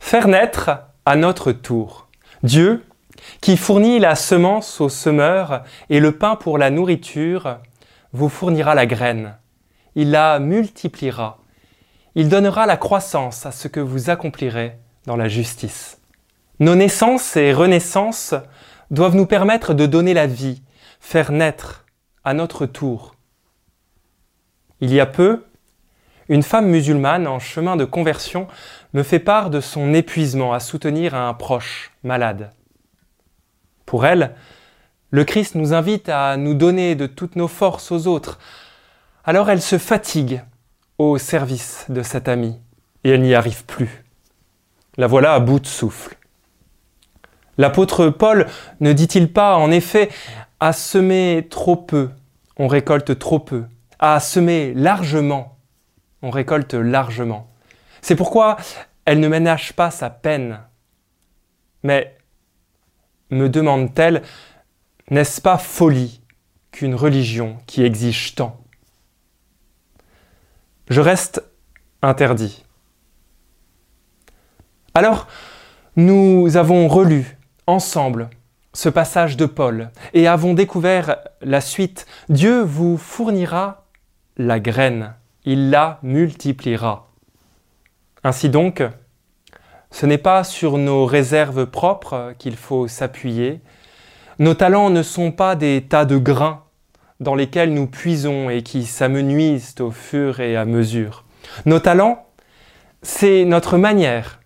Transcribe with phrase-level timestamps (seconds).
[0.00, 0.70] Faire naître
[1.04, 2.08] à notre tour.
[2.42, 2.84] Dieu,
[3.40, 7.58] qui fournit la semence au semeur et le pain pour la nourriture,
[8.12, 9.36] vous fournira la graine.
[9.94, 11.38] Il la multipliera.
[12.14, 16.00] Il donnera la croissance à ce que vous accomplirez dans la justice.
[16.60, 18.34] Nos naissances et renaissances
[18.90, 20.62] doivent nous permettre de donner la vie,
[21.00, 21.84] faire naître
[22.24, 23.14] à notre tour.
[24.80, 25.44] Il y a peu,
[26.28, 28.48] une femme musulmane en chemin de conversion
[28.92, 32.50] me fait part de son épuisement à soutenir un proche malade.
[33.86, 34.34] Pour elle,
[35.10, 38.38] le Christ nous invite à nous donner de toutes nos forces aux autres.
[39.24, 40.42] Alors elle se fatigue
[40.98, 42.58] au service de cet ami
[43.04, 44.04] et elle n'y arrive plus.
[44.96, 46.16] La voilà à bout de souffle.
[47.56, 48.46] L'apôtre Paul
[48.80, 50.10] ne dit-il pas en effet
[50.60, 52.10] à semer trop peu,
[52.56, 53.64] on récolte trop peu,
[53.98, 55.57] à semer largement,
[56.22, 57.50] on récolte largement.
[58.02, 58.56] C'est pourquoi
[59.04, 60.60] elle ne ménage pas sa peine.
[61.82, 62.16] Mais,
[63.30, 64.22] me demande-t-elle,
[65.10, 66.20] n'est-ce pas folie
[66.70, 68.60] qu'une religion qui exige tant?
[70.88, 71.42] Je reste
[72.02, 72.64] interdit.
[74.94, 75.26] Alors,
[75.96, 78.30] nous avons relu ensemble
[78.72, 82.06] ce passage de Paul et avons découvert la suite.
[82.28, 83.86] Dieu vous fournira
[84.36, 85.14] la graine,
[85.50, 87.08] il la multipliera.
[88.22, 88.82] Ainsi donc,
[89.90, 93.62] ce n'est pas sur nos réserves propres qu'il faut s'appuyer.
[94.38, 96.64] Nos talents ne sont pas des tas de grains
[97.20, 101.24] dans lesquels nous puisons et qui s'amenuisent au fur et à mesure.
[101.64, 102.26] Nos talents,
[103.00, 104.40] c'est notre manière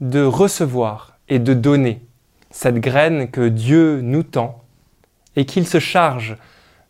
[0.00, 2.02] de recevoir et de donner
[2.50, 4.64] cette graine que Dieu nous tend
[5.36, 6.36] et qu'il se charge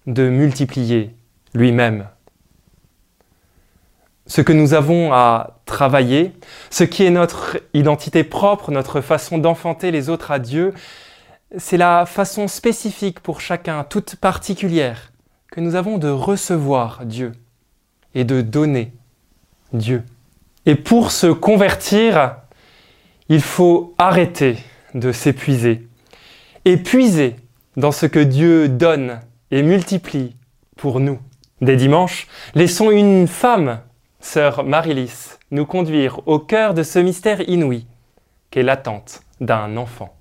[0.07, 1.15] de multiplier
[1.53, 2.07] lui-même.
[4.29, 6.33] Ce que nous avons à travailler,
[6.71, 10.75] ce qui est notre identité propre, notre façon d'enfanter les autres à Dieu,
[11.57, 15.13] c'est la façon spécifique pour chacun, toute particulière,
[15.51, 17.33] que nous avons de recevoir Dieu
[18.15, 18.93] et de donner
[19.73, 20.05] Dieu.
[20.67, 22.37] Et pour se convertir,
[23.31, 24.59] il faut arrêter
[24.95, 25.89] de s'épuiser
[26.67, 27.37] et puiser
[27.79, 29.21] dans ce que Dieu donne
[29.51, 30.37] et multiplie
[30.77, 31.19] pour nous.
[31.61, 33.81] Des dimanches, laissons une femme,
[34.21, 37.87] sœur Marilys, nous conduire au cœur de ce mystère inouï
[38.51, 40.18] qu'est l'attente d'un enfant.